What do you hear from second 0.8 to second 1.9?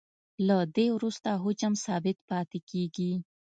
وروسته حجم